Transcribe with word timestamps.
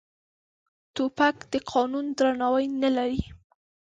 توپک 0.95 1.37
د 1.51 1.53
قانون 1.71 2.05
درناوی 2.17 2.65
نه 2.81 2.89
لري. 2.97 3.23